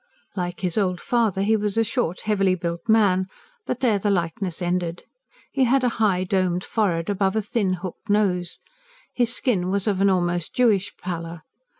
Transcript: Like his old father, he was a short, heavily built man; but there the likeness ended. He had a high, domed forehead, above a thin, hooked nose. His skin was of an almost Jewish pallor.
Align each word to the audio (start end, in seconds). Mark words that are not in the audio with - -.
Like 0.35 0.61
his 0.61 0.79
old 0.79 0.99
father, 0.99 1.43
he 1.43 1.55
was 1.55 1.77
a 1.77 1.83
short, 1.83 2.21
heavily 2.21 2.55
built 2.55 2.89
man; 2.89 3.27
but 3.67 3.81
there 3.81 3.99
the 3.99 4.09
likeness 4.09 4.59
ended. 4.59 5.03
He 5.51 5.65
had 5.65 5.83
a 5.83 5.89
high, 6.01 6.23
domed 6.23 6.63
forehead, 6.63 7.07
above 7.07 7.35
a 7.35 7.41
thin, 7.43 7.73
hooked 7.73 8.09
nose. 8.09 8.57
His 9.13 9.31
skin 9.31 9.69
was 9.69 9.85
of 9.85 10.01
an 10.01 10.09
almost 10.09 10.55
Jewish 10.55 10.91
pallor. 10.97 11.43